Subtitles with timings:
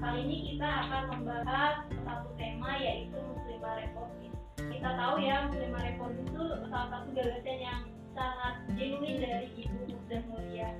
[0.00, 4.32] kali ini kita akan membahas satu tema yaitu Muslimah Reformis.
[4.56, 6.42] Kita tahu ya Muslimah Reformis itu
[6.72, 7.80] salah satu gagasan yang
[8.16, 10.72] sangat genuine dari Ibu Musda Mulia.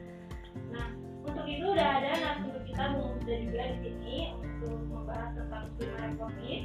[0.73, 0.89] Nah,
[1.21, 6.01] untuk itu udah ada narasumber kita Bu Musda juga di sini untuk membahas tentang Muslimah
[6.01, 6.65] Reformis.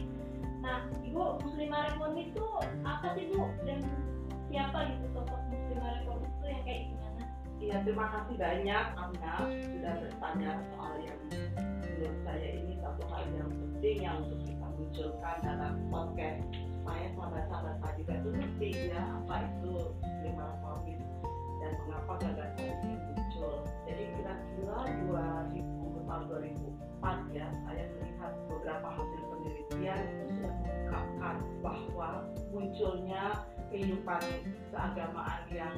[0.64, 2.48] Nah, Ibu Muslimah Reformis itu
[2.88, 3.80] apa sih Bu dan
[4.48, 7.05] siapa gitu sosok Muslimah Reformis itu yang kayak gimana?
[7.66, 11.18] Iya, terima kasih banyak Amna sudah bertanya soal yang
[11.82, 17.76] menurut saya ini satu hal yang penting yang untuk kita munculkan dalam podcast supaya sahabat-sahabat
[17.82, 19.74] tadi itu ngerti ya apa itu
[20.22, 21.02] lima reformis
[21.58, 23.66] dan mengapa gagasan ini muncul.
[23.90, 24.78] Jadi kira-kira
[25.10, 26.24] 2000 tahun
[27.02, 31.36] 2004 ya saya melihat beberapa hasil penelitian itu sudah mengungkapkan
[31.66, 32.10] bahwa
[32.54, 33.26] munculnya
[33.74, 34.22] kehidupan
[34.70, 35.74] keagamaan yang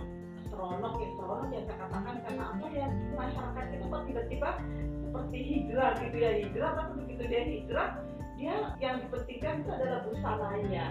[0.49, 4.49] seronok ya seronok ya saya katakan karena apa ya masyarakat itu kok tiba-tiba
[5.07, 7.89] seperti hijrah gitu ya hijrah tapi begitu dia hijrah
[8.37, 10.85] dia yang dipentingkan itu adalah busananya.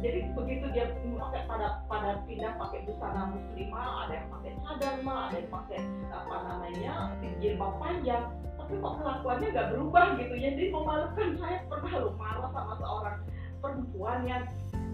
[0.00, 5.28] Jadi begitu dia pakai pada pada pindah pakai busana muslimah ada yang pakai cadar mah
[5.28, 6.92] ada yang pakai apa namanya
[7.40, 8.24] jilbab panjang
[8.56, 10.48] tapi kok kelakuannya nggak berubah gitu ya.
[10.56, 13.16] Jadi memalukan saya pernah lu marah sama seorang
[13.60, 14.44] perempuan yang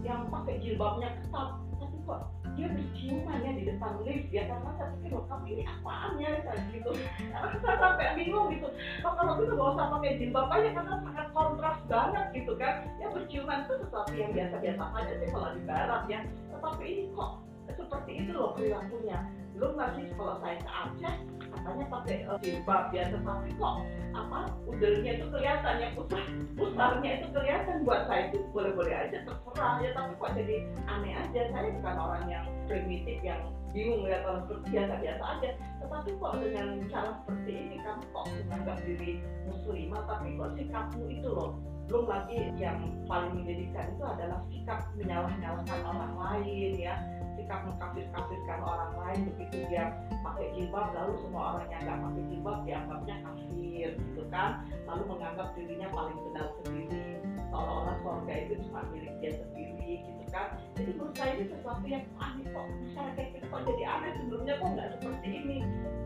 [0.02, 1.48] yang pakai jilbabnya ketat
[1.78, 2.20] tapi kok
[2.56, 6.28] dia berciuman ya di depan lift ya karena saya pikir loh kamu ini apaan ya
[6.72, 6.90] gitu.
[7.30, 8.68] Karena saya sampai bingung gitu.
[9.04, 12.74] Oh, kalau gitu gak usah pakai jilbab aja karena sangat kontras banget gitu kan.
[12.96, 16.20] Ya berciuman itu sesuatu yang biasa-biasa aja sih kalau di barat ya.
[16.50, 17.30] Tetapi ini kok
[17.76, 19.18] seperti itu loh perilakunya
[19.56, 21.16] belum lagi kalau saya ke Aceh
[21.48, 23.74] katanya pakai uh, jilbab ya tetapi kok
[24.12, 25.88] apa udelnya itu kelihatan ya?
[25.96, 26.24] Pusar
[26.56, 28.44] pusarnya itu kelihatan buat saya itu.
[28.52, 29.74] Boleh-boleh aja terserah.
[29.80, 30.56] Ya tapi kok jadi
[30.88, 31.40] aneh aja.
[31.52, 33.40] Saya bukan orang yang primitif yang
[33.72, 35.50] bingung lihat orang seperti biasa-biasa aja.
[35.84, 39.12] Tetapi kok dengan cara seperti ini kamu kok menganggap diri
[39.48, 40.02] muslimah?
[40.04, 46.14] Tapi kok sikapmu itu loh belum lagi yang paling menjadikan itu adalah sikap menyalah-nyalahkan orang
[46.18, 46.98] lain ya
[47.36, 49.92] sikap mengkafir-kafirkan orang lain begitu dia
[50.24, 54.50] pakai jilbab lalu semua orang yang nggak pakai jilbab dianggapnya kafir gitu kan?
[54.88, 57.20] Lalu menganggap dirinya paling benar sendiri.
[57.52, 60.56] Seolah-olah surga itu cuma milik dia sendiri gitu kan?
[60.74, 62.66] Jadi menurut saya ini sesuatu yang aneh kok.
[62.66, 64.10] Masyarakat kita kok jadi aneh?
[64.18, 65.58] Sebelumnya kok nggak seperti ini.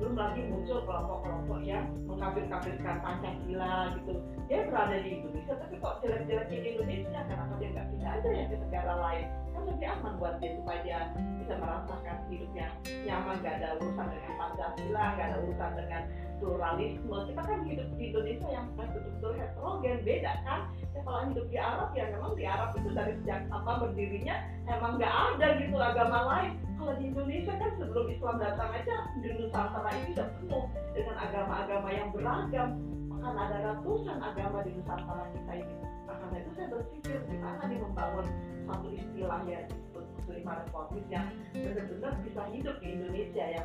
[0.02, 4.12] Belum lagi muncul kelompok-kelompok yang mengkafir-kafirkan Pancasila gitu.
[4.50, 7.18] Dia berada di Indonesia tapi kok jelek-jeleknya di Indonesia?
[7.30, 9.26] Kenapa dia nggak pindah aja ya ke negara lain
[9.60, 10.96] kan lebih aman buat dia supaya
[11.36, 12.72] bisa merasakan hidup yang
[13.04, 16.02] nyaman gak ada urusan dengan Pancasila gak ada urusan dengan
[16.40, 17.16] pluralisme.
[17.28, 20.60] Kita kan hidup di Indonesia yang betul-betul heterogen beda kan?
[20.96, 24.96] Ya kalau hidup di Arab ya memang di Arab itu dari sejak apa berdirinya emang
[24.96, 26.52] nggak ada gitu agama lain.
[26.80, 30.64] Kalau di Indonesia kan sebelum Islam datang aja di Nusantara ini sudah penuh
[30.96, 32.68] dengan agama-agama yang beragam.
[33.20, 35.89] Akan ada ratusan agama di Nusantara kita ini
[36.30, 38.26] karena itu saya berpikir gimana nih membangun
[38.70, 43.62] satu istilah ya disebut muslimah reformis yang benar-benar bisa hidup di Indonesia ya.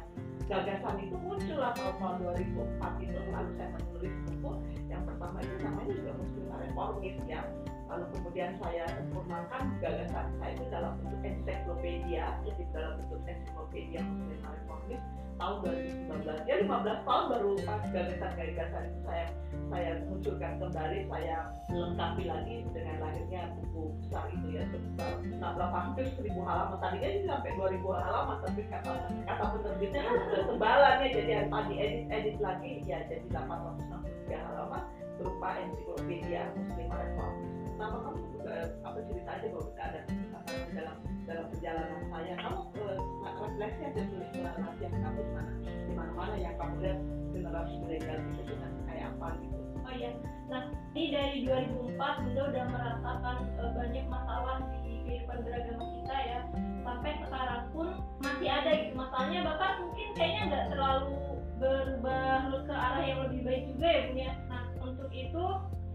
[0.50, 4.52] Gagasan itu muncul lah tahun tahun 2004 itu lalu saya menulis buku
[4.90, 7.42] yang pertama itu namanya juga muslimah reformis ya
[7.86, 14.52] lalu kemudian saya sempurnakan gagasan saya itu dalam bentuk ensiklopedia jadi dalam bentuk ensiklopedia muslimah
[14.58, 15.02] reformis
[15.36, 19.26] tahun 2019 ya 15 tahun baru pas gagasan-gagasan itu saya
[19.66, 21.38] saya munculkan kembali saya
[21.74, 25.12] lengkapi lagi dengan lahirnya buku besar itu ya sebesar
[25.56, 26.78] berapa hampir seribu halaman.
[26.80, 28.92] Tadinya ini sampai 2000 halaman tapi kata
[29.28, 34.84] kata penerbitnya kan sudah tebalannya jadi tadi edit edit lagi ya jadi 863 halaman
[35.20, 38.56] berupa ensiklopedia muslimah reformis nama kamu juga
[38.88, 40.98] apa cerita aja bahwa kita ada apa, dalam
[41.28, 42.34] dalam perjalanan saya?
[42.40, 43.00] Kamu uh,
[43.44, 47.00] refleksi aja tulis nasihat kamu di mana di mana mana yang kamu lihat
[47.36, 48.54] generasi milenial itu
[48.88, 49.58] kayak apa gitu.
[49.86, 50.12] Oh iya.
[50.48, 50.64] Nah
[50.96, 56.40] ini dari 2004 Bunda udah merasakan uh, banyak masalah di kehidupan beragama kita ya.
[56.86, 57.88] Sampai sekarang pun
[58.24, 59.40] masih ada gitu masalahnya.
[59.44, 61.14] Bahkan mungkin kayaknya nggak terlalu
[61.56, 65.44] berubah ke arah yang lebih baik juga ya punya nah untuk itu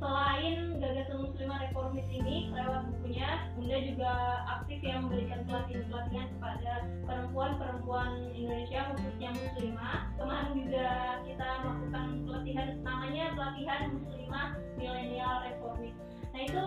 [0.00, 4.12] selain gagasan muslimah reformis ini lewat bukunya Bunda juga
[4.48, 6.72] aktif yang memberikan pelatihan-pelatihan kepada
[7.04, 10.08] perempuan-perempuan Indonesia khususnya muslimah.
[10.16, 10.88] Kemarin juga
[11.28, 14.48] kita melakukan pelatihan namanya pelatihan muslimah
[14.80, 15.94] milenial reformis.
[16.32, 16.62] Nah itu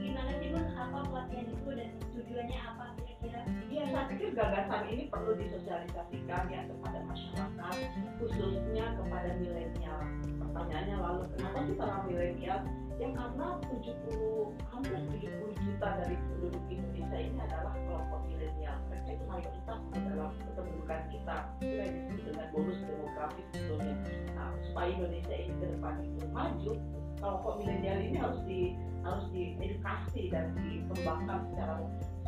[0.00, 0.66] gimana sih Bun?
[0.72, 6.60] Apa pelatihan itu dan tujuannya apa kira-kira ya saya pikir gagasan ini perlu disosialisasikan ya
[6.66, 7.74] kepada masyarakat
[8.22, 10.00] khususnya kepada milenial.
[10.38, 12.60] Pertanyaannya lalu kenapa sih para milenial
[12.98, 18.76] yang karena 70 hampir 70 juta dari penduduk Indonesia ini adalah kelompok milenial?
[18.90, 21.36] Mereka itu mayoritas dalam kependudukan kita.
[21.62, 23.94] Itu disebut dengan bonus demografis sebetulnya.
[24.34, 26.72] Nah supaya Indonesia ini ke depan itu maju
[27.18, 28.60] kelompok milenial ini harus di
[29.06, 31.74] harus diedukasi dan dikembangkan secara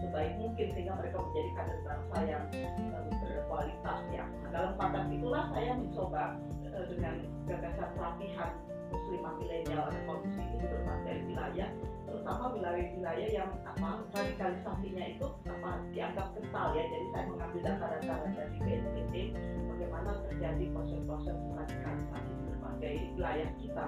[0.01, 2.45] sebaik mungkin sehingga mereka menjadi kader bangsa yang
[2.97, 4.25] uh, berkualitas ya.
[4.25, 6.23] Nah, dalam konteks itulah saya mencoba
[6.73, 7.15] uh, dengan
[7.47, 8.51] gagasan pelatihan
[8.91, 11.71] muslimah milenial korupsi ini berbagai wilayah
[12.11, 18.57] terutama wilayah-wilayah yang apa radikalisasinya itu apa dianggap kental ya jadi saya mengambil data-data dari
[18.59, 19.15] BNPT
[19.71, 23.87] bagaimana terjadi proses-proses radikalisasi di berbagai wilayah kita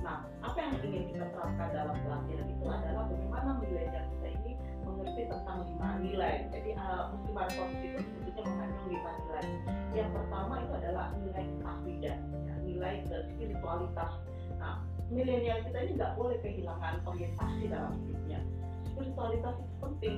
[0.00, 4.06] nah apa yang ingin kita terapkan dalam pelatihan itu adalah bagaimana milenial
[4.98, 9.46] mengerti tentang lima nilai jadi uh, muslimah korupsi itu sebetulnya mengandung lima nilai
[9.94, 14.12] yang pertama itu adalah nilai ketakwidaan ya, nilai spiritualitas
[14.58, 18.40] Nah, milenial kita ini nggak boleh kehilangan orientasi dalam hidupnya.
[18.90, 20.16] Spiritualitas itu penting,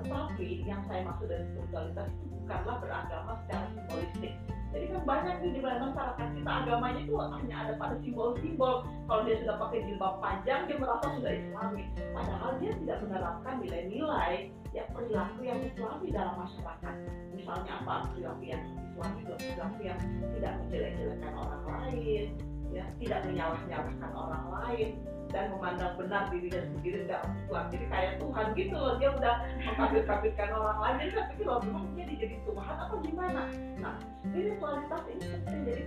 [0.00, 4.32] tetapi yang saya maksud dari spiritualitas itu bukanlah beragama secara simbolistik.
[4.72, 8.88] Jadi kan banyak nih di masyarakat kita agamanya itu hanya ada pada simbol-simbol.
[9.04, 11.84] Kalau dia sudah pakai jilbab panjang, dia merasa sudah islami.
[12.16, 14.34] Padahal dia tidak menerapkan nilai-nilai
[14.72, 16.94] ya perilaku yang islami dalam masyarakat.
[17.36, 17.94] Misalnya apa?
[18.16, 19.98] Perilaku yang islami itu perilaku yang
[20.40, 22.26] tidak menjelek-jelekan orang lain,
[22.72, 22.84] ya.
[22.98, 24.90] Tidak menyalah-nyalahkan orang lain
[25.32, 29.34] dan memandang benar dirinya sendiri tidak Tuhan jadi kayak Tuhan gitu loh dia udah
[29.64, 30.94] mengkafir-kafirkan orang lain.
[31.00, 33.42] Jadi saya pikir loh memang dia jadi Tuhan apa gimana?
[33.80, 33.94] Nah
[34.28, 35.82] spiritualitas ini penting jadi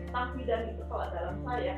[0.46, 1.76] dan itu kalau dalam saya.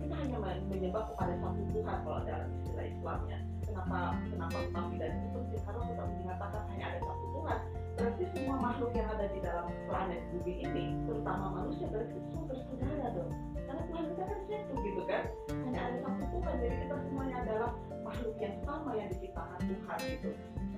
[0.00, 3.38] Kita hanya menyebab kepada satu Tuhan kalau dalam istilah Islamnya
[3.70, 4.58] kenapa kenapa
[4.98, 5.62] dan itu penting?
[5.62, 7.58] Karena kita mengatakan hanya ada satu Tuhan
[7.98, 13.06] berarti semua makhluk yang ada di dalam planet bumi ini terutama manusia berarti semua bersaudara
[13.16, 13.32] dong.
[13.66, 15.22] Karena Tuhan kita kan satu gitu kan?
[15.66, 16.54] Hanya ada satu Tuhan.
[16.58, 17.70] Jadi kita semuanya adalah
[18.02, 20.30] makhluk yang sama yang diciptakan Tuhan gitu.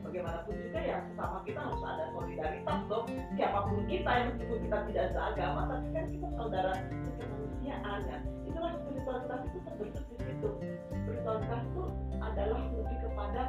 [0.02, 3.06] Bagaimanapun juga ya sama kita harus ada solidaritas dong.
[3.38, 6.72] Siapa pun kita yang meskipun kita tidak seagama tapi kan kita saudara
[7.16, 8.18] kemanusiaan ya.
[8.50, 10.50] Itulah spiritualitas itu terbentuk di situ.
[10.90, 11.84] Spiritualitas itu
[12.18, 13.42] adalah lebih kepada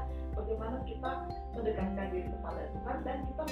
[0.53, 1.11] bagaimana kita
[1.57, 3.43] mendekatkan diri kepada Tuhan dan kita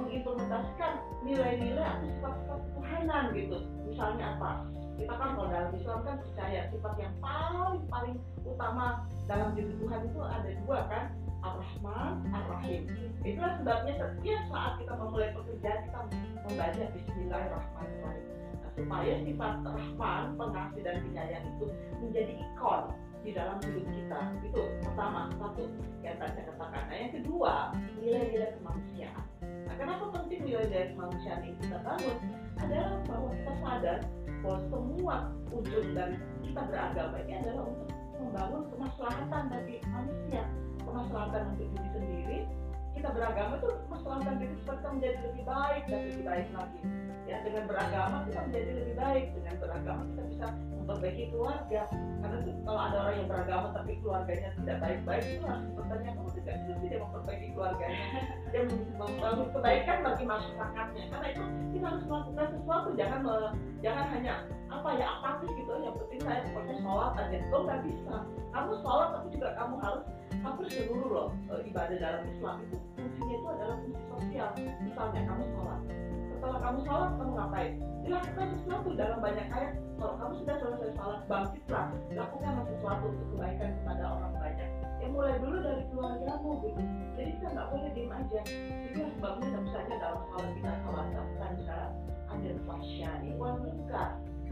[0.00, 4.50] mengimplementasikan nilai-nilai atau sifat-sifat Tuhanan gitu misalnya apa
[4.96, 8.16] kita kan kalau dalam Islam kan percaya sifat yang paling paling
[8.48, 11.04] utama dalam diri Tuhan itu ada dua kan
[11.38, 12.82] Ar-Rahman, Ar-Rahim.
[13.22, 16.00] Itulah sebabnya setiap saat kita memulai pekerjaan kita
[16.50, 18.26] membaca Bismillahirrahmanirrahim.
[18.58, 21.66] Nah, supaya sifat Rahman, pengasih dan penyayang itu
[22.02, 22.82] menjadi ikon
[23.22, 24.20] di dalam hidup kita.
[24.44, 25.66] Itu pertama, satu
[26.04, 26.82] yang tadi saya katakan.
[26.88, 27.54] Nah, yang kedua,
[27.98, 29.24] nilai-nilai kemanusiaan.
[29.42, 32.16] Nah, kenapa penting nilai-nilai kemanusiaan ini kita bangun?
[32.58, 33.98] Adalah bahwa kita sadar
[34.42, 35.16] bahwa semua
[35.50, 40.42] ujung dari kita beragama ini adalah untuk membangun kemaslahatan bagi manusia
[40.88, 42.38] kemaslahatan untuk diri sendiri
[42.98, 46.80] kita beragama itu kemaslahatan diri supaya kita menjadi lebih baik dan lebih baik lagi.
[47.28, 49.24] Ya dengan beragama kita menjadi lebih baik.
[49.38, 51.82] Dengan beragama kita bisa memperbaiki keluarga.
[51.92, 56.30] Karena itu, kalau ada orang yang beragama tapi keluarganya tidak baik-baik itu harus bertanya kamu
[56.42, 58.04] tidak bisa tidak memperbaiki keluarganya.
[58.50, 58.62] Dia
[58.98, 61.04] membangun kebaikan bagi masyarakatnya.
[61.14, 62.88] Karena itu kita harus melakukan sesuatu.
[62.98, 63.20] Jangan
[63.78, 64.34] jangan hanya
[64.74, 65.70] apa ya apatis gitu.
[65.78, 67.38] Yang penting saya pokoknya sholat aja.
[67.54, 68.14] Lo nggak bisa.
[68.50, 70.02] Kamu sholat tapi juga kamu harus
[70.44, 74.48] hampir seluruh loh eh, ibadah dalam Islam itu fungsinya itu adalah fungsi sosial.
[74.84, 75.80] Misalnya kamu sholat.
[76.28, 77.72] Setelah kamu sholat kamu ngapain?
[77.98, 79.72] Dilakukan sesuatu dalam banyak ayat.
[79.98, 81.86] Kalau kamu sudah selesai sholat bangkitlah.
[82.14, 84.68] Lakukan sesuatu untuk kebaikan kepada orang banyak.
[84.98, 86.82] Yang mulai dulu dari keluargamu gitu.
[87.18, 88.40] Jadi kita nggak boleh diem aja.
[88.86, 91.06] Itu sebabnya tentu saja dalam sholat kita sholat
[91.38, 91.92] kan syarat
[92.28, 93.56] ada fasyani wal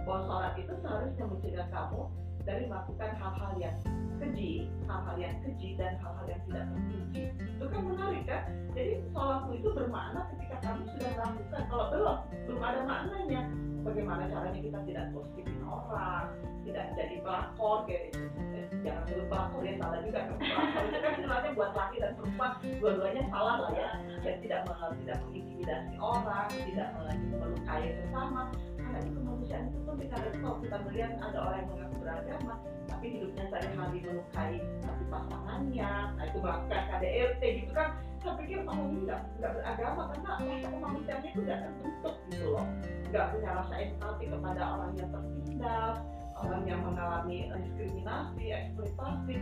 [0.07, 2.03] bahwa sholat itu seharusnya mencegah kamu
[2.45, 3.77] dari melakukan hal-hal yang
[4.21, 7.23] keji, hal-hal yang keji dan hal-hal yang tidak terpuji.
[7.57, 8.43] Itu kan menarik kan?
[8.77, 11.63] Jadi sholatmu itu bermakna ketika kamu sudah melakukan.
[11.73, 13.43] Kalau belum, belum ada maknanya.
[13.87, 16.27] Bagaimana caranya kita tidak positifin orang,
[16.67, 18.19] tidak jadi pelakor, gitu.
[18.57, 22.13] Eh, jangan dulu pelakor ya salah juga kan pelakor itu kan istilahnya buat laki dan
[22.19, 22.51] perempuan
[22.83, 23.91] dua-duanya salah lah ya
[24.27, 24.61] dan tidak
[25.03, 26.89] tidak mengintimidasi orang tidak
[27.31, 28.43] melukai sesama
[28.87, 32.55] karena itu kemanusiaan itu penting itu kalau kita melihat ada orang yang mengaku beragama
[32.87, 37.91] tapi hidupnya sehari-hari melukai satu pasangannya nah itu melakukan KDRT gitu kan.
[38.23, 42.67] Saya pikir oh ini nggak nggak beragama karena rasa kemanusiaannya itu nggak terbentuk gitu loh.
[43.11, 45.97] Nggak punya rasa empati kepada orang yang tertindas
[46.37, 49.37] orang yang mengalami diskriminasi eksploitasi.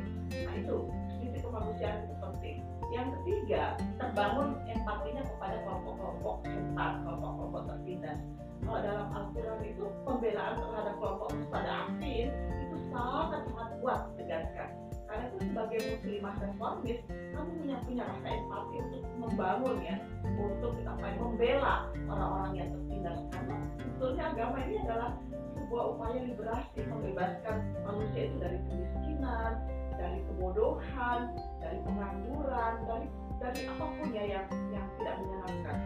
[0.47, 0.77] Nah itu
[1.19, 2.57] sisi kemanusiaan itu penting.
[2.95, 3.63] Yang ketiga
[3.99, 8.19] terbangun empatinya kepada kelompok-kelompok rentan kelompok-kelompok tertindas
[8.65, 12.33] kalau dalam Al-Quran itu pembelaan terhadap kelompok pada asin
[12.65, 14.69] itu sangat sangat kuat tegaskan.
[15.05, 17.01] Karena itu sebagai muslimah reformis
[17.37, 21.77] kamu punya punya rasa empati untuk membangun ya untuk apa membela
[22.09, 25.11] orang-orang yang tertindas karena sebetulnya agama ini adalah
[25.55, 27.57] sebuah upaya liberasi membebaskan
[27.87, 29.53] manusia itu dari kemiskinan
[29.95, 31.21] dari kebodohan
[31.63, 33.07] dari pengangguran dari
[33.39, 35.77] dari apa pun ya yang yang tidak menyenangkan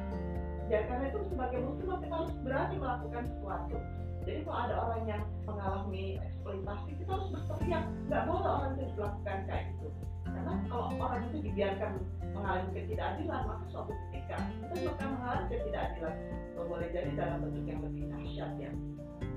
[0.68, 3.76] dan karena itu sebagai muslim kita harus berani melakukan sesuatu.
[4.28, 7.84] Jadi kalau ada orang yang mengalami eksploitasi kita harus berteriak.
[8.12, 9.88] Nggak boleh orang itu dilakukan kayak gitu.
[10.28, 11.92] Karena kalau orang itu dibiarkan
[12.36, 16.16] mengalami ketidakadilan maka suatu ketika kita akan mengalami ketidakadilan.
[16.58, 18.70] Boleh jadi dalam bentuk yang lebih dahsyat ya.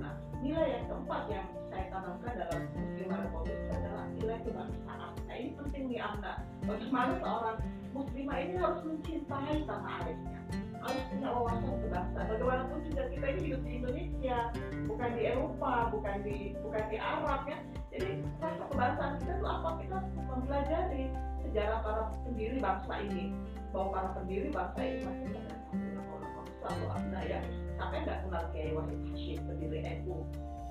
[0.03, 5.11] Nah nilai yang keempat yang saya tanamkan dalam muslimah republik adalah nilai kebangsaan.
[5.15, 6.43] Nah ini penting nih Amna.
[6.67, 7.57] Bagaimana seorang
[7.95, 10.41] muslimah ini harus mencintai tanah airnya
[10.91, 14.37] harus punya wawasan kebangsaan bagaimanapun juga kita ini hidup di Indonesia
[14.91, 17.57] bukan di Eropa bukan di bukan di Arab ya.
[17.91, 18.11] Jadi
[18.43, 19.69] rasa kebangsaan kita itu apa?
[19.79, 21.03] Kita mempelajari
[21.47, 23.25] sejarah para pendiri bangsa ini.
[23.71, 25.55] Bahwa para pendiri bangsa ini masih ada
[26.61, 27.39] selalu ada ya.
[27.79, 30.17] Siapa yang nggak kenal Kiai Wahid Hashim pendiri NU?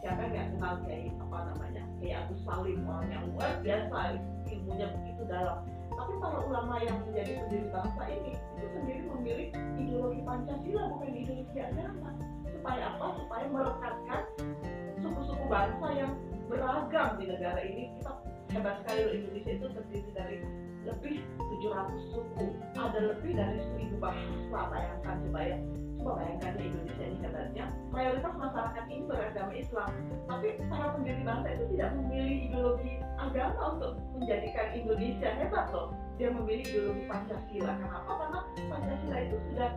[0.05, 3.99] Siapa yang nggak kenal Kiai apa namanya Kiai Agus Salim orang yang luar biasa
[4.47, 5.59] ilmunya begitu dalam
[6.01, 11.59] tapi para ulama yang menjadi pendiri bangsa ini itu sendiri memilih ideologi Pancasila bukan ideologi
[11.61, 12.11] agama.
[12.49, 13.07] Supaya apa?
[13.21, 14.23] Supaya merekatkan
[15.05, 16.13] suku-suku bangsa yang
[16.49, 17.93] beragam di negara ini.
[18.01, 18.13] Kita
[18.57, 20.37] hebat sekali loh Indonesia itu terdiri dari
[20.89, 22.45] lebih 700 suku.
[22.81, 25.55] Ada lebih dari 1000 bahasa bayangkan supaya
[26.01, 26.90] coba bayangkan Indonesia
[27.91, 29.91] mayoritas masyarakat ini beragama Islam.
[30.31, 35.95] Tapi para pendiri bangsa itu tidak memilih ideologi agama untuk menjadikan Indonesia hebat loh.
[36.17, 37.73] Dia memilih ideologi Pancasila.
[37.79, 38.13] Kenapa?
[38.17, 38.39] Karena
[38.71, 39.71] Pancasila itu sudah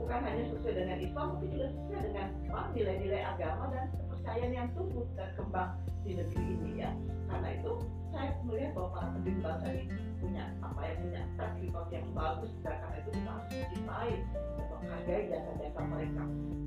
[0.00, 2.26] bukan hanya sesuai dengan Islam tapi juga sesuai dengan
[2.72, 3.84] nilai-nilai agama dan
[4.20, 5.72] kepercayaan yang tumbuh dan kembang
[6.04, 6.92] di negeri ini ya.
[7.32, 7.72] Karena itu
[8.12, 9.84] saya melihat bahwa para pendiri bangsa ini
[10.20, 11.52] punya apa ya punya track
[11.88, 12.52] yang bagus.
[12.60, 16.22] Dan karena itu kita harus mencintai dan menghargai jasa-jasa mereka.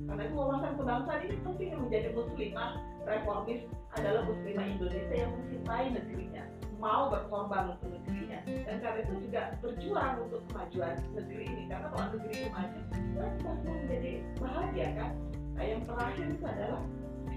[0.09, 2.71] Karena itu wawasan kebangsaan ini penting yang menjadi muslimah
[3.05, 3.61] reformis
[3.93, 6.43] adalah muslimah Indonesia yang mencintai negerinya
[6.81, 8.43] mau berkorban untuk negerinya.
[8.43, 11.63] Dan karena itu juga berjuang untuk kemajuan negeri ini.
[11.71, 15.11] Karena kalau negeri itu maju kita semua menjadi bahagia kan?
[15.53, 16.81] Nah yang terakhir itu adalah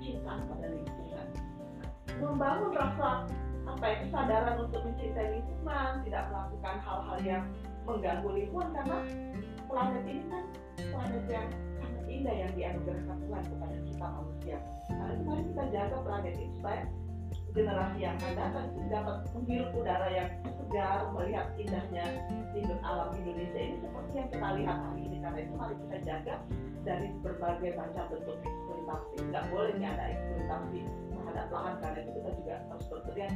[0.06, 1.26] kecintaan pada lingkungan
[2.22, 3.26] membangun rasa
[3.66, 7.44] apa ya kesadaran untuk mencintai lingkungan tidak melakukan hal-hal yang
[7.82, 8.98] mengganggu lingkungan karena
[9.66, 10.44] planet ini kan
[10.78, 11.46] planet yang
[11.82, 14.58] sangat indah yang dianugerahkan Tuhan kepada kita manusia.
[14.94, 16.82] Nah itu mari kita jaga planet ini supaya
[17.56, 22.04] generasi yang akan datang itu dapat menghirup udara yang segar melihat indahnya
[22.54, 23.58] hidup alam Indonesia.
[23.58, 26.34] Ini seperti yang kita lihat hari ini karena itu mari kita jaga
[26.86, 28.38] dari berbagai macam bentuk
[28.86, 33.30] eksploitasi nggak boleh ada eksploitasi terhadap lahan karena itu kita juga harus berteriak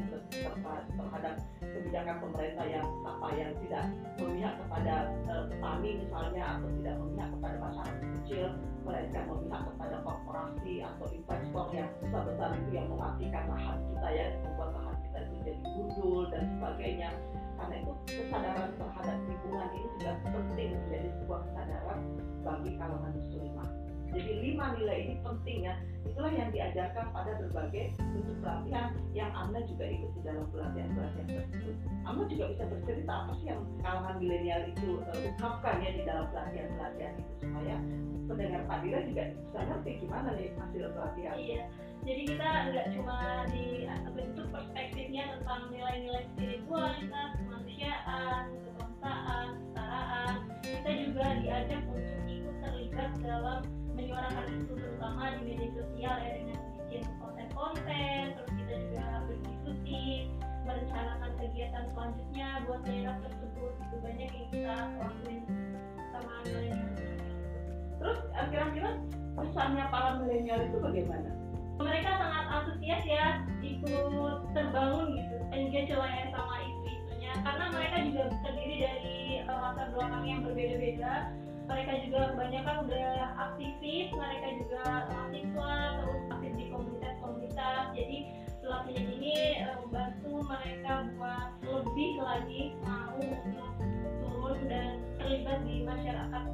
[0.94, 3.84] terhadap kebijakan pemerintah yang apa yang tidak
[4.22, 4.94] memihak kepada
[5.26, 8.46] uh, petani misalnya atau tidak memihak kepada masyarakat kecil
[8.86, 14.26] melainkan memihak kepada korporasi atau investor yang besar besar itu yang mematikan lahan kita ya
[14.46, 17.10] membuat lahan kita itu jadi gundul dan sebagainya.
[17.60, 21.98] Karena itu kesadaran terhadap lingkungan ini juga penting menjadi sebuah kesadaran
[22.40, 23.79] bagi kalangan muslimah
[24.10, 25.74] jadi lima nilai ini penting ya.
[26.06, 31.74] Itulah yang diajarkan pada berbagai bentuk pelatihan yang Anda juga ikut di dalam pelatihan-pelatihan tersebut.
[32.02, 36.26] Anda juga bisa bercerita apa sih yang kalangan milenial itu uh, ungkapkan ya di dalam
[36.34, 37.76] pelatihan-pelatihan itu supaya
[38.30, 41.36] pendengar Fadila juga bisa ngerti gimana nih hasil pelatihan.
[41.38, 41.62] Iya.
[42.00, 43.18] Jadi kita nggak cuma
[43.52, 43.66] di
[44.16, 53.60] bentuk perspektifnya tentang nilai-nilai spiritualitas kemanusiaan kebangsaan kesetaraan kita juga diajak untuk ikut terlibat dalam
[54.10, 60.02] menyuarakan isu terutama di media sosial ya dengan bikin konten-konten terus kita juga berdiskusi
[60.66, 63.72] merencanakan kegiatan selanjutnya buat daerah tersebut.
[63.86, 65.40] Itu banyak yang kita lakuin
[66.10, 66.32] sama
[68.02, 68.90] terus eh, kira-kira
[69.38, 71.30] pesannya para milenial itu bagaimana?
[71.78, 77.32] Mereka sangat antusias ya ikut terbangun gitu engage lah ya sama isu-isunya.
[77.46, 81.30] Karena mereka juga terdiri dari uh, latar belakang yang berbeda-beda
[81.70, 88.18] mereka juga kebanyakan udah aktivis mereka juga mahasiswa terus aktif di komunitas-komunitas jadi
[88.58, 93.72] pelatihan ini uh, membantu mereka buat lebih lagi mau untuk
[94.18, 96.44] turun dan terlibat di masyarakat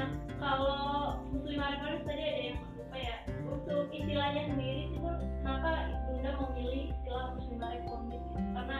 [0.00, 0.08] nah
[0.40, 6.30] kalau muslimah reformis tadi ada yang lupa ya untuk istilahnya sendiri sih pun kenapa bunda
[6.40, 7.36] memilih istilah
[7.68, 8.40] reformis gitu?
[8.56, 8.78] karena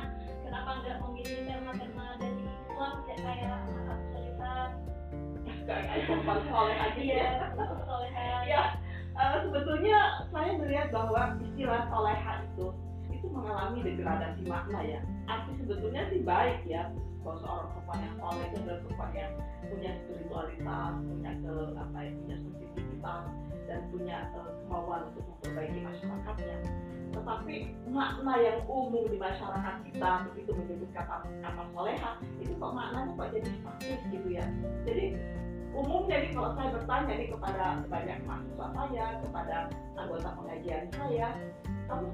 [0.48, 3.54] kenapa nggak memilih tema-tema dari Islam kayak kayak
[5.64, 7.30] perempuan soleh aja ya
[8.44, 8.62] ya
[9.16, 9.98] uh, sebetulnya
[10.30, 12.66] saya melihat bahwa istilah soleha itu
[13.10, 16.92] itu mengalami degradasi makna ya arti sebetulnya sih baik ya
[17.24, 19.32] kalau seorang perempuan yang soleh itu adalah perempuan yang
[19.64, 23.24] punya spiritualitas punya ke apa ya punya sensitivitas
[23.64, 26.58] dan punya uh, kemauan untuk memperbaiki masyarakatnya
[27.14, 27.56] tetapi
[27.94, 32.10] makna yang umum di masyarakat kita begitu menyebut kata kata soleha
[32.42, 34.44] itu kok maknanya kok jadi statis gitu ya
[34.82, 35.14] jadi
[35.74, 39.56] umumnya nih kalau saya bertanya nih kepada banyak mahasiswa saya kepada
[39.98, 41.28] anggota pengajian saya
[41.90, 42.06] kamu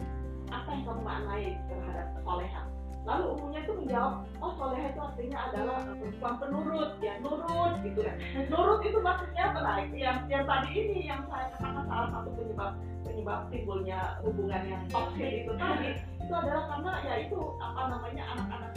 [0.50, 2.62] apa yang kamu maknai terhadap soleha?
[3.00, 4.14] Lalu umumnya itu menjawab
[4.44, 6.90] oh soleha itu artinya adalah perempuan penurut.
[7.00, 8.14] Ya nurut gitu ya
[8.50, 9.60] nurut itu maksudnya apa?
[9.62, 12.72] Nah yang yang tadi ini yang saya katakan salah satu penyebab
[13.06, 15.90] penyebab timbulnya hubungan yang toksik itu tadi.
[16.20, 18.69] Itu adalah karena ya itu apa namanya anak-anak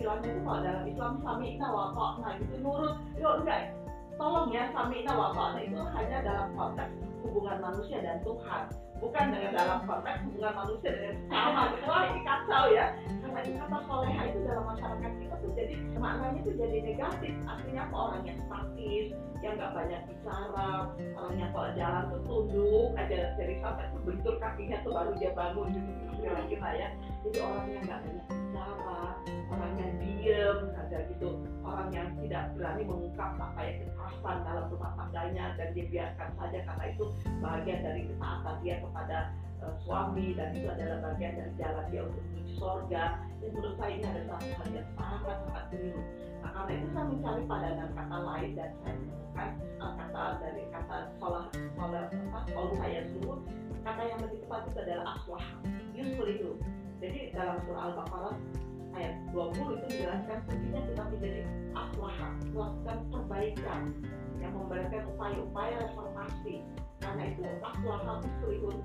[0.00, 2.54] istilahnya itu kalau dalam Islam sami'na wa nah gitu.
[2.64, 3.76] Nurut yuk enggak.
[4.16, 8.64] Tolong ya sami'na wa nah itu hanya dalam konteks hubungan manusia dan Tuhan.
[9.00, 12.86] Bukan dengan dalam konteks hubungan manusia dengan sama wah ini kacau ya.
[13.20, 17.32] Karena itu kata soleha itu dalam masyarakat kita tuh jadi maknanya itu jadi negatif.
[17.44, 17.96] Artinya apa?
[18.00, 19.06] Orang yang statis
[19.44, 20.72] yang nggak banyak bicara.
[20.96, 22.88] Orang yang kalau jalan tuh tunduk.
[22.96, 25.68] Aja dari sampai tuh bentur kakinya tuh baru dia bangun.
[25.76, 25.92] Gitu.
[26.24, 26.88] Kira-kira ya.
[27.20, 29.00] Jadi orang yang nggak banyak bicara
[29.50, 31.30] orang yang diem ada gitu.
[31.66, 36.58] Orang yang tidak berani mengungkap apa yang kekerasan dalam rumah tangganya dan dia biarkan saja
[36.64, 37.04] karena itu
[37.42, 39.18] bagian dari ketaatan dia kepada
[39.62, 43.92] uh, suami dan itu adalah bagian dari jalan dia untuk menuju surga dan menurut saya
[43.92, 46.02] ini ada satu hal yang sangat sangat keliru.
[46.40, 49.48] Nah karena itu saya mencari padanan kata lain dan saya menemukan
[49.82, 51.46] uh, kata dari kata sholah
[51.80, 53.38] apa kalau saya sebut
[53.80, 55.44] kata yang lebih tepat itu adalah aslah
[55.96, 56.50] useful itu
[57.00, 58.36] jadi dalam surah al-baqarah
[58.96, 61.42] ayat 20 itu dijelaskan pentingnya kita menjadi
[61.76, 63.82] aslaha melakukan perbaikan
[64.40, 66.54] yang memberikan upaya-upaya reformasi.
[67.00, 68.76] Karena itu aslaha muslimun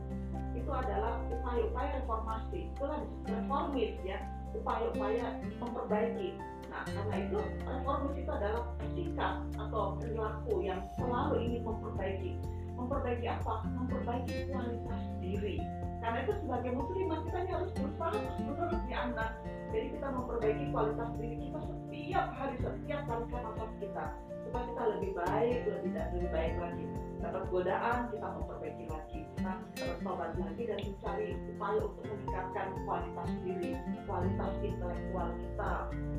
[0.56, 2.60] itu adalah upaya-upaya reformasi.
[2.76, 4.20] Itulah reformis ya.
[4.56, 5.26] Upaya-upaya
[5.60, 6.40] memperbaiki.
[6.72, 8.64] Nah karena itu reformis itu adalah
[8.96, 12.32] sikap atau perilaku yang selalu ingin memperbaiki.
[12.76, 13.64] Memperbaiki apa?
[13.72, 15.56] Memperbaiki kualitas diri.
[16.04, 19.30] Karena itu sebagai muslimah kita harus berusaha terus menerus di anak
[19.76, 24.06] jadi kita memperbaiki kualitas diri kita setiap hari setiap kali nafas kita.
[24.48, 26.86] Supaya kita lebih baik lebih lebih baik lagi.
[27.20, 29.20] Dapat godaan kita memperbaiki lagi.
[29.36, 33.72] Kita bertobat lagi dan mencari upaya untuk meningkatkan kualitas diri
[34.08, 35.74] kualitas intelektual kita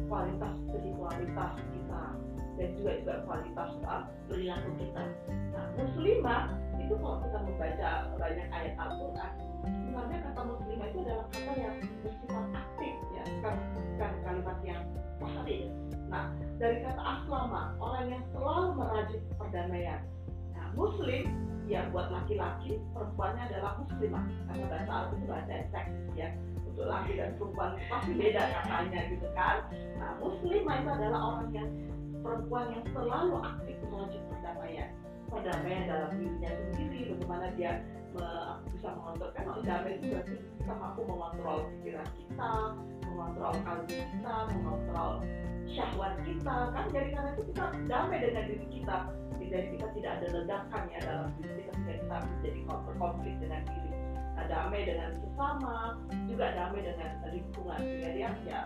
[0.06, 2.02] kualitas spiritualitas kita
[2.56, 3.70] dan juga juga kualitas
[4.28, 5.04] perilaku kita.
[5.56, 6.42] Nah muslimah
[6.76, 7.90] itu kalau kita membaca
[8.20, 9.32] banyak ayat Al-Quran
[9.96, 12.94] sebenarnya kata muslimah itu adalah kata yang bersifat aktif
[13.38, 14.82] bukan, kalimat yang
[15.16, 15.66] pasif
[16.06, 16.30] nah
[16.62, 20.00] dari kata aslama orang yang selalu merajut perdamaian.
[20.54, 21.26] Nah muslim
[21.66, 24.24] yang buat laki-laki perempuannya adalah muslimah.
[24.46, 26.30] Karena bahasa Arab itu bahasa seks ya.
[26.62, 29.56] Untuk laki dan perempuan pasti beda katanya gitu kan.
[29.98, 31.68] Nah muslimah itu adalah orang yang
[32.22, 34.88] perempuan yang selalu aktif merajut perdamaian.
[35.26, 37.82] Perdamaian dalam dirinya sendiri bagaimana dia
[38.70, 39.34] bisa mengontrol.
[39.34, 42.52] Kan damai itu berarti kita mampu mengontrol pikiran kita
[43.16, 43.56] mengontrol
[43.88, 45.12] kita mengontrol
[45.72, 46.56] syahwat kita.
[46.76, 48.96] Kan jadi karena itu kita damai dengan diri kita.
[49.46, 53.90] Jadi kita tidak ada ledakan ya dalam diri kita sehingga kita menjadi berkonflik dengan diri.
[54.36, 55.76] Nah, damai dengan sesama
[56.28, 57.78] juga damai dengan lingkungan.
[57.80, 58.60] Sehingga dia ya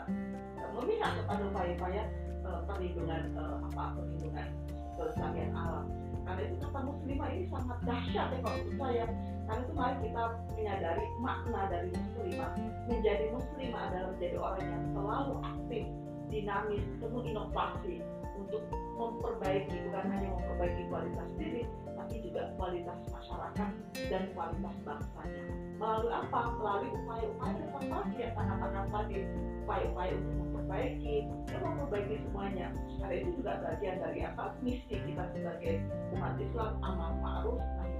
[0.74, 2.02] memihak kepada upaya-upaya
[2.46, 4.48] uh, perlindungan uh, apa perlindungan
[4.98, 5.86] kelestarian alam.
[6.26, 9.04] Karena itu kata muslimah ini sangat dahsyat ya kalau menurut saya
[9.50, 10.22] karena itu mari kita
[10.54, 12.52] menyadari makna dari muslimah.
[12.86, 15.84] Menjadi muslimah adalah menjadi orang yang selalu aktif
[16.30, 17.94] dinamis penuh inovasi
[18.38, 18.62] untuk
[18.94, 21.66] memperbaiki bukan hanya memperbaiki kualitas diri
[21.98, 23.70] tapi juga kualitas masyarakat
[24.06, 25.44] dan kualitas bangsanya.
[25.82, 26.40] Melalui apa?
[26.56, 29.18] Melalui upaya-upaya reformasi yang katakan tadi.
[29.66, 31.16] Upaya-upaya untuk memperbaiki
[31.50, 32.66] dan memperbaiki semuanya.
[33.02, 34.44] Karena itu juga bagian dari apa?
[34.62, 35.74] Misi kita sebagai
[36.14, 37.99] umat Islam amal ma'ruf nahi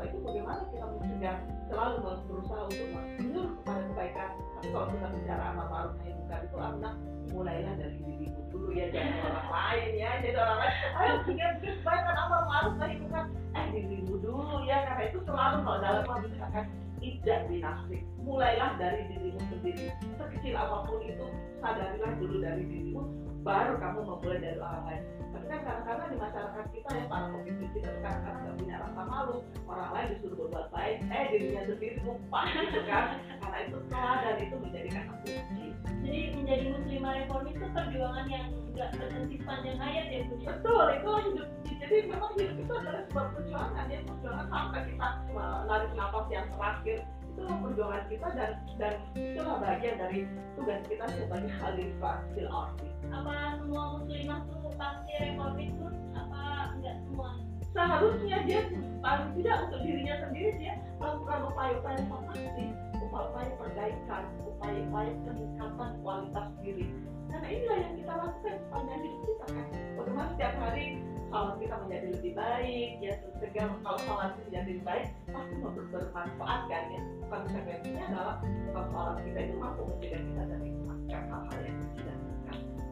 [0.00, 1.36] munkar nah itu bagaimana kita mencegah
[1.68, 2.88] selalu berusaha untuk
[3.20, 4.30] menyuruh kepada kebaikan?
[4.56, 6.94] Tapi kalau kita bicara amal ma'ruf nahi munkar itu anak
[7.30, 10.74] mulailah dari dirimu dulu ya jangan orang lain ya jadi orang lain.
[10.96, 15.78] Ayo kita kebaikan amal ma'ruf nahi munkar eh dirimu dulu ya karena itu selalu kalau
[15.84, 16.64] dalam kondisi akan
[17.00, 19.86] tidak dinasik mulailah dari dirimu sendiri.
[20.16, 21.26] Sekecil apa pun itu
[21.60, 23.02] sadarilah dulu dari dirimu
[23.40, 25.02] baru kamu memulai dari orang lain.
[25.30, 29.02] Tapi kan kadang-kadang di masyarakat kita ya para pemimpin kita sekarang kadang nggak punya rasa
[29.08, 29.36] malu.
[29.64, 33.04] Orang lain disuruh berbuat baik eh dirinya sendiri lupa gitu kan.
[33.40, 38.90] Karena itu dan itu menjadi kata kunci jadi menjadi muslimah reformis itu perjuangan yang nggak
[38.98, 40.34] berhenti sepanjang hayat ya Bu?
[40.42, 41.48] Betul itu hidup.
[41.80, 46.98] Jadi memang hidup itu adalah sebuah perjuangan ya perjuangan sampai kita menarik nafas yang terakhir
[47.40, 50.18] itu perjuangan kita dan dan itulah bagian dari
[50.54, 52.88] tugas kita sebagai khalifah fil ardi.
[53.08, 56.42] Apa semua muslimah tuh pasti reformis pun apa
[56.76, 57.30] enggak semua?
[57.70, 58.60] Seharusnya dia
[59.00, 62.64] paling tidak untuk dirinya sendiri dia melakukan upaya-upaya pasti
[63.00, 66.86] upaya-upaya perbaikan upaya-upaya peningkatan kualitas diri.
[67.30, 69.66] Karena inilah yang kita lakukan sepanjang hidup kita kan.
[69.96, 70.86] Bagaimana setiap hari
[71.30, 76.60] kalau kita menjadi lebih baik ya sehingga kalau sholat itu menjadi lebih baik pasti bermanfaat
[76.66, 77.02] kan ya.
[77.30, 78.36] Konsekuensinya adalah
[78.74, 82.18] kalau sholat kita itu mampu mencegah kita dari melakukan hal-hal yang tidak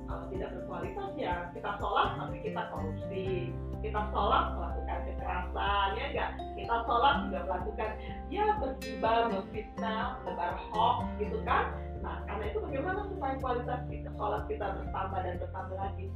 [0.08, 3.28] kalau tidak berkualitas ya kita sholat tapi kita korupsi.
[3.78, 7.90] Kita sholat melakukan kekerasan ya enggak kita sholat juga melakukan
[8.30, 11.74] ya bergibah memfitnah menebar hoax gitu kan?
[12.02, 16.06] Nah karena itu bagaimana supaya kualitas kita sholat kita bertambah dan bertambah lagi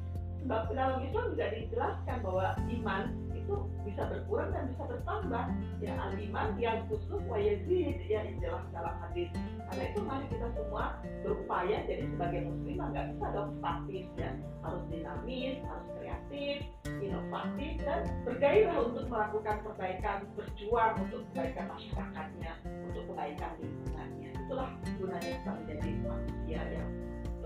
[0.42, 3.04] sebab dalam Islam juga dijelaskan bahwa iman
[3.42, 5.44] itu bisa berkurang dan bisa bertambah.
[5.82, 7.66] Ya aliman yang khusus wajib
[8.06, 9.30] ya jelas dalam hadis.
[9.70, 14.30] Karena itu mari kita semua berupaya jadi sebagai muslim nggak bisa dong statis ya
[14.62, 16.56] harus dinamis harus kreatif
[17.02, 22.52] inovatif dan bergairah untuk melakukan perbaikan berjuang untuk kebaikan masyarakatnya
[22.86, 24.30] untuk kebaikan lingkungannya.
[24.46, 26.90] Itulah gunanya kita menjadi manusia yang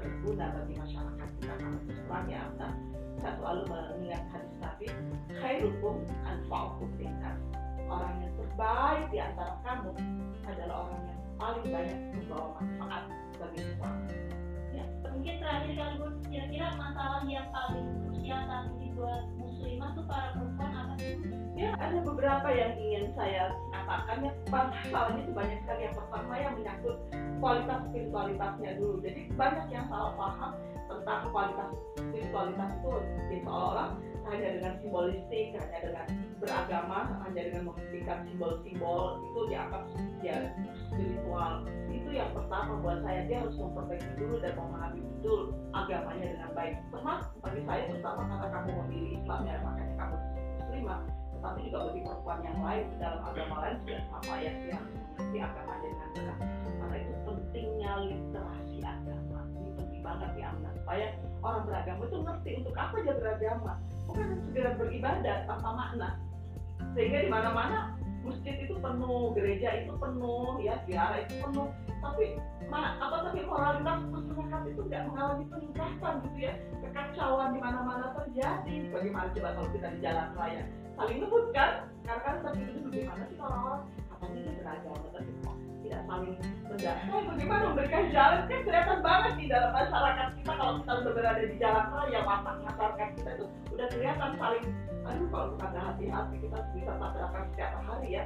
[0.07, 2.43] berguna bagi masyarakat kita karena Islam ya.
[2.63, 2.73] Nah,
[3.21, 4.87] saya selalu mengingat hadis Nabi
[5.41, 7.39] khairukum anfa'ukum linnas
[7.89, 9.91] orang yang terbaik di antara kamu
[10.47, 13.03] adalah orang yang paling banyak membawa manfaat
[13.37, 14.05] bagi seseorang
[14.77, 20.05] ya mungkin terakhir kali bu kira-kira masalah yang paling krusial saat ini buat muslimah tuh
[20.05, 21.15] para perempuan apa sih
[21.57, 25.81] ya ada beberapa yang ingin saya katakan ya masalahnya itu banyak sekali.
[25.89, 26.97] Yang pertama yang menyangkut
[27.41, 28.95] kualitas spiritualitasnya dulu.
[29.01, 30.53] Jadi banyak yang salah paham
[30.87, 32.93] tentang kualitas spiritualitas itu
[33.27, 33.89] jadi seolah-olah
[34.27, 36.07] hanya dengan simbolistik hanya dengan
[36.43, 39.83] beragama hanya dengan menghentikan simbol-simbol itu dianggap
[40.21, 40.37] ya
[40.93, 41.65] spiritual.
[41.89, 43.25] Itu yang pertama buat saya.
[43.25, 46.75] Dia harus memperbaiki dulu dan memahami betul agamanya dengan baik.
[46.93, 50.17] Termasuk bagi saya terutama karena kamu memilih Islam ya makanya kamu
[50.61, 51.01] muslimah
[51.47, 54.99] tetapi juga bagi perempuan yang lain dalam agama lain sudah sama ya dia harus
[55.31, 56.37] agamanya dengan benar
[56.83, 59.41] karena itu pentingnya literasi agama?
[59.55, 61.07] Ini penting banget ya Amna supaya
[61.39, 63.73] orang beragama itu ngerti untuk apa dia beragama.
[64.11, 66.09] Bukan segera beribadah tanpa makna.
[66.99, 67.79] Sehingga di mana-mana
[68.27, 71.71] masjid itu penuh gereja itu penuh ya biara itu penuh.
[72.03, 78.15] Tapi mana apa tapi moralitas masyarakat itu tidak mengalami peningkatan gitu ya kekacauan di mana-mana
[78.19, 78.75] terjadi.
[78.91, 80.63] Bagaimana coba kalau kita di jalan raya
[80.97, 81.71] saling ngebut kan
[82.07, 83.83] karena kan tapi itu bagaimana sih orang-orang?
[84.09, 85.07] Katanya dia beragama?
[85.13, 85.31] Tapi
[85.85, 86.35] tidak saling
[86.67, 88.41] mendasar bagaimana memberikan jalan?
[88.49, 93.09] Kan kelihatan banget di dalam masyarakat kita kalau kita udah berada di jalan raya masyarakat
[93.21, 94.67] kita itu udah kelihatan saling
[95.07, 98.25] aduh kalau kita nggak hati-hati kita bisa tabrakan setiap hari ya.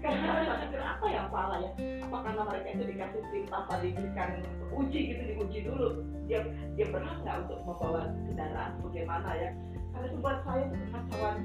[0.00, 1.70] Karena pikir apa yang salah ya?
[2.04, 4.30] Apa karena mereka itu dikasih SIM tanpa diberikan
[4.72, 5.88] uji gitu diuji dulu?
[6.28, 6.40] Dia
[6.78, 8.70] dia berhak nggak untuk membawa kendaraan?
[8.80, 9.50] Bagaimana ya?
[9.92, 11.36] Karena itu buat saya itu kekacauan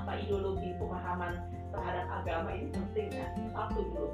[0.00, 4.10] apa ideologi pemahaman terhadap agama ini penting ya satu dulu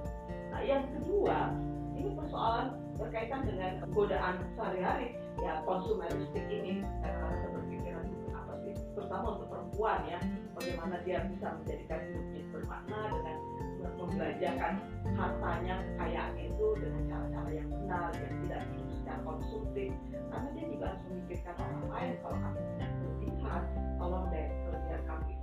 [0.51, 1.55] nah yang kedua
[1.97, 5.17] ini persoalan berkaitan dengan godaan sehari-hari.
[5.41, 8.75] Ya konsumeristik ini karena ada berpikiran apa sih?
[8.93, 10.21] Terutama untuk perempuan ya.
[10.57, 13.37] Bagaimana dia bisa menjadikan hidupnya bermakna dengan
[13.97, 14.73] membelanjakan
[15.17, 19.91] hartanya kekayaannya itu dengan cara-cara yang benar yang tidak hidup secara konsumtif.
[20.33, 22.13] Karena dia juga harus memikirkan orang lain.
[22.25, 23.63] Kalau kamu punya kelebihan
[23.97, 24.47] tolong deh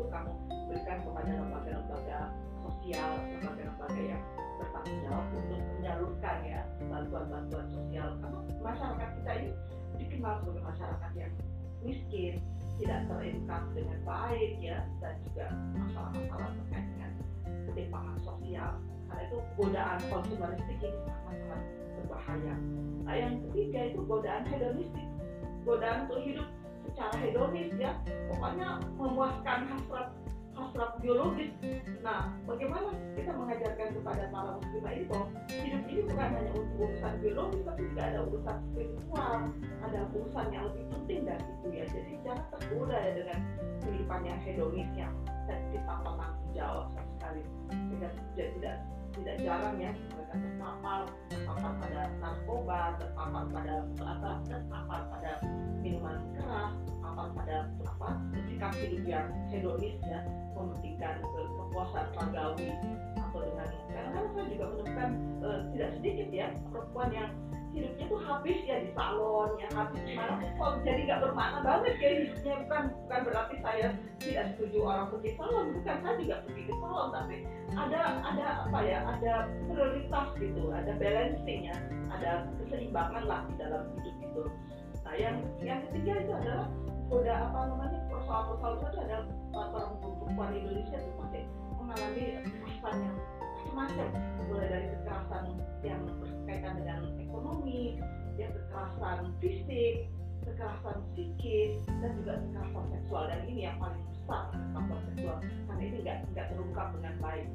[0.04, 0.32] itu kamu
[0.68, 2.20] berikan kepada lembaga-lembaga
[2.60, 4.24] sosial lembaga-lembaga yang
[4.60, 6.62] bertanggung jawab untuk menyalurkan ya
[6.92, 8.08] bantuan-bantuan sosial.
[8.20, 9.50] Karena masyarakat kita ini
[9.96, 11.32] dikenal sebagai masyarakat yang
[11.88, 12.34] miskin
[12.84, 15.46] tidak teredukasi dengan baik ya dan juga
[15.80, 17.12] masalah-masalah terkait dengan
[17.72, 18.72] ketimpangan sosial.
[19.08, 21.62] Karena itu godaan konsumeristik ini sangat-sangat
[21.96, 22.56] berbahaya.
[23.08, 25.08] Nah yang ketiga itu godaan hedonistik
[25.63, 26.48] godaan untuk hidup
[26.89, 27.91] secara hedonis ya.
[28.32, 30.08] Pokoknya memuaskan hasrat
[30.54, 31.52] hasrat biologis.
[32.06, 37.13] Nah bagaimana kita mengajarkan kepada para muslimah ini bahwa hidup ini bukan hanya untuk urusan
[37.19, 39.39] biologis tapi juga ada urusan spiritual
[39.82, 41.86] ada urusan yang lebih penting dari itu ya.
[41.89, 43.39] Jadi jangan tergoda ya dengan
[43.84, 45.13] kehidupan yang hedonis yang
[45.84, 47.41] tanpa tanggung jawab sama sekali.
[47.74, 48.76] Tidak tidak tidak
[49.21, 55.32] jarang ya mereka terpapar terpapar pada narkoba terpapar pada apa terpapar pada
[55.82, 58.10] minuman keras terpapar pada apa
[58.49, 60.19] sikap hidup yang hedonis ya
[60.58, 62.69] mementingkan kepuasan ragawi
[63.17, 65.10] atau dengan karena saya juga menemukan
[65.41, 67.30] uh, tidak sedikit ya perempuan yang
[67.74, 70.38] hidupnya tuh habis ya di salon ya habis di mana.
[70.86, 72.54] Jadi nggak bermakna banget ya hidupnya.
[72.66, 73.88] Bukan bukan berarti saya
[74.22, 75.66] tidak setuju orang pergi salon.
[75.82, 77.36] Bukan saya juga pergi ke salon tapi
[77.74, 79.34] ada ada apa ya ada
[79.66, 81.76] prioritas gitu ada balancing ya
[82.14, 82.32] ada
[82.62, 84.44] keseimbangan lah di dalam hidup itu.
[85.04, 86.70] Nah yang yang ketiga itu adalah
[87.12, 91.44] udah apa namanya persoalan-persoalan itu adalah orang perempuan Indonesia itu masih
[91.78, 94.08] mengalami kekerasan yang macam-macam.
[94.48, 95.44] Mulai dari kekerasan
[95.84, 96.02] yang
[96.54, 97.98] berkaitan dengan ekonomi
[98.38, 100.06] yang kekerasan fisik
[100.46, 103.24] kekerasan psikis dan juga kekerasan seksual.
[103.26, 105.38] Dan ini yang paling besar kekerasan seksual.
[105.42, 107.48] Karena ini nggak nggak terungkap dengan baik.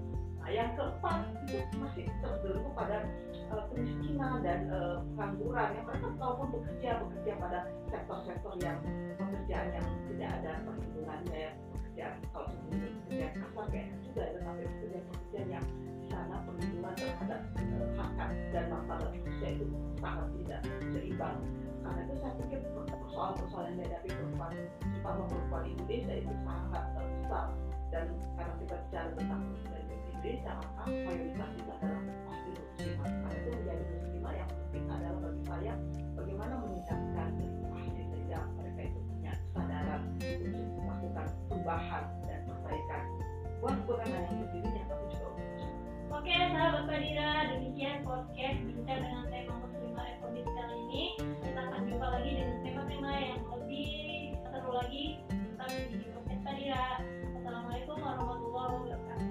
[0.42, 2.96] Nah yang keempat itu masih terbelenggu pada
[3.54, 5.68] uh, kemiskinan dan uh, pengangguran.
[5.78, 7.58] Yang mereka walaupun bekerja bekerja pada
[7.94, 8.78] sektor-sektor yang
[9.14, 15.48] pekerjaan yang tidak ada perlindungannya ya pekerjaan kalau sebelumnya pekerjaan kasar kayak juga tetapi pekerjaan-pekerjaan
[15.54, 17.88] yang di sana perlindungan terhadap uh,
[18.52, 19.66] dan martabat manusia itu
[20.00, 20.60] sangat tidak
[20.92, 21.38] seimbang.
[21.84, 27.46] Karena itu saya pikir persoalan-persoalan yang dihadapi perempuan terutama perempuan Indonesia itu sangat besar
[27.88, 28.04] dan
[28.36, 29.42] karena kita bicara tentang
[30.18, 33.06] Indonesia maka mayoritas itu adalah pasti muslimah.
[33.06, 35.72] Karena itu menjadi muslimah yang penting adalah bagi saya
[36.18, 43.02] bagaimana meningkatkan literasi sehingga mereka itu punya kesadaran untuk melakukan perubahan dan perbaikan
[43.62, 45.04] bukan bukan hanya untuk dirinya tapi
[46.18, 51.04] Oke sahabat Padira, demikian podcast bincang dengan tema muslimah ekonomi kali ini.
[51.46, 53.90] Kita akan jumpa lagi dengan tema-tema yang lebih
[54.50, 56.86] seru lagi tentang di podcast Padira.
[57.38, 59.27] Assalamualaikum warahmatullahi wabarakatuh.